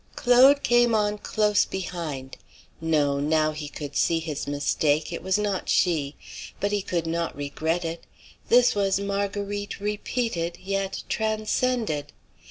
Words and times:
Claude 0.15 0.63
came 0.63 0.95
on 0.95 1.19
close 1.19 1.63
behind. 1.63 2.35
No; 2.81 3.19
now 3.19 3.51
he 3.51 3.67
could 3.69 3.95
see 3.95 4.17
his 4.17 4.47
mistake, 4.47 5.13
it 5.13 5.21
was 5.21 5.37
not 5.37 5.69
she. 5.69 6.15
But 6.59 6.71
he 6.71 6.81
could 6.81 7.05
not 7.05 7.37
regret 7.37 7.85
it. 7.85 8.03
This 8.49 8.73
was 8.73 8.99
Marguerite 8.99 9.79
repeated, 9.79 10.57
yet 10.59 11.03
transcended. 11.07 12.13